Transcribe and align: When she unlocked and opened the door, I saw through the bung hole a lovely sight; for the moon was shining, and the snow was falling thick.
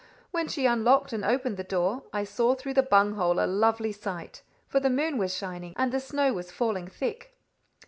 When 0.31 0.47
she 0.47 0.65
unlocked 0.65 1.13
and 1.13 1.23
opened 1.23 1.57
the 1.57 1.63
door, 1.63 2.05
I 2.11 2.23
saw 2.23 2.55
through 2.55 2.73
the 2.73 2.81
bung 2.81 3.13
hole 3.13 3.39
a 3.39 3.45
lovely 3.45 3.91
sight; 3.91 4.41
for 4.67 4.79
the 4.79 4.89
moon 4.89 5.19
was 5.19 5.37
shining, 5.37 5.75
and 5.77 5.91
the 5.91 5.99
snow 5.99 6.33
was 6.33 6.49
falling 6.51 6.87
thick. 6.87 7.35